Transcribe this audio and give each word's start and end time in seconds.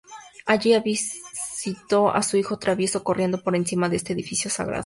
Allí 0.47 0.73
avistó 0.73 2.09
a 2.11 2.23
su 2.23 2.35
hijo 2.35 2.57
travieso 2.57 3.03
corriendo 3.03 3.43
por 3.43 3.55
encima 3.55 3.87
de 3.87 3.97
este 3.97 4.13
edificio 4.13 4.49
sagrado. 4.49 4.79